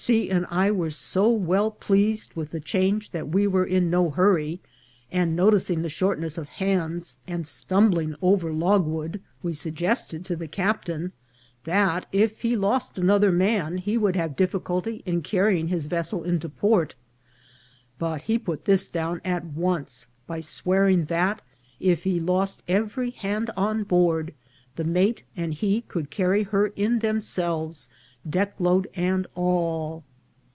C. 0.01 0.31
and 0.31 0.47
I 0.49 0.71
were 0.71 0.89
so 0.89 1.29
well 1.29 1.69
pleased 1.69 2.33
with 2.33 2.49
the 2.51 2.59
change 2.59 3.11
that 3.11 3.29
we 3.29 3.45
were 3.45 3.63
in 3.67 3.91
no 3.91 4.09
hurry; 4.09 4.59
and, 5.11 5.35
noticing 5.35 5.83
the 5.83 5.89
shortness 5.89 6.39
of 6.39 6.47
hands, 6.47 7.17
and 7.27 7.45
stumbling 7.45 8.15
over 8.19 8.51
logwood, 8.51 9.21
we 9.43 9.53
suggested 9.53 10.25
to 10.25 10.35
the 10.35 10.47
cap 10.47 10.87
468 10.87 11.13
INCIDENTS 11.13 11.63
OF 11.67 11.69
TRAVEL. 11.69 11.87
tain 11.87 12.21
that 12.23 12.23
if 12.23 12.41
he 12.41 12.55
lost 12.57 12.97
another 12.97 13.31
man 13.31 13.77
he 13.77 13.95
would 13.95 14.15
have 14.15 14.35
difficulty 14.35 15.03
in 15.05 15.21
carrying 15.21 15.67
his 15.67 15.85
vessel 15.85 16.23
into 16.23 16.49
port; 16.49 16.95
but 17.99 18.23
he 18.23 18.39
put 18.39 18.65
this 18.65 18.87
down 18.87 19.21
at 19.23 19.45
once 19.45 20.07
by 20.25 20.39
swearing 20.39 21.05
that, 21.05 21.43
if 21.79 22.05
he 22.05 22.19
lost 22.19 22.63
every 22.67 23.11
hand 23.11 23.51
on 23.55 23.83
board, 23.83 24.33
the 24.77 24.83
mate 24.83 25.21
and 25.37 25.53
he 25.53 25.81
could 25.81 26.09
carry 26.09 26.41
her 26.41 26.67
in 26.75 26.99
themselves, 26.99 27.87
deck 28.29 28.53
load 28.59 28.87
and 28.95 29.25
all. 29.33 30.03